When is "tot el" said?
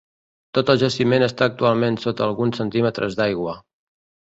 0.57-0.79